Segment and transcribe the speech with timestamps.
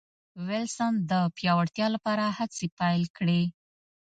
[0.47, 3.41] وېلسن د پیاوړتیا لپاره هڅې پیل کړې.